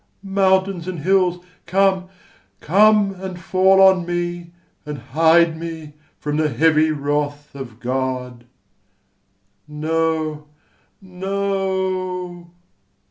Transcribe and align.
Mountains 0.23 0.87
and 0.87 1.01
hills, 1.01 1.45
come, 1.67 2.09
come, 2.59 3.13
and 3.21 3.39
fall 3.39 3.79
on 3.79 4.03
me, 4.03 4.49
And 4.83 4.97
hide 4.97 5.55
me 5.55 5.93
from 6.17 6.37
the 6.37 6.49
heavy 6.49 6.89
wrath 6.89 7.53
of 7.53 7.79
God! 7.79 8.45
No, 9.69 10.47
no! 10.99 12.47